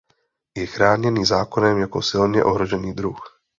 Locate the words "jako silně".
1.77-2.43